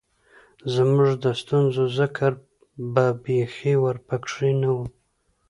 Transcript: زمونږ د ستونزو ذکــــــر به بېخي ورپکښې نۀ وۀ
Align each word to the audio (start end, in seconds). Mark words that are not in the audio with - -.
زمونږ 0.73 1.11
د 1.23 1.25
ستونزو 1.41 1.83
ذکــــــر 1.97 2.33
به 2.93 3.05
بېخي 3.23 3.73
ورپکښې 3.83 4.51
نۀ 4.59 4.69
وۀ 4.75 4.85